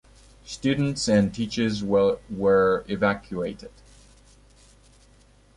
Students 0.47 1.07
and 1.07 1.31
teachers 1.31 1.83
were 1.83 2.17
evacuated. 2.87 3.69